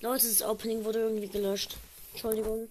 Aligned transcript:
Leute, 0.00 0.26
das 0.28 0.42
Opening 0.42 0.84
wurde 0.84 1.00
irgendwie 1.00 1.28
gelöscht. 1.28 1.76
Entschuldigung. 2.12 2.68